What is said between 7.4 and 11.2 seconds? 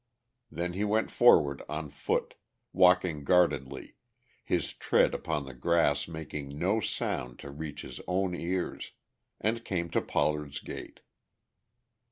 reach his own ears, and came to Pollard's gate.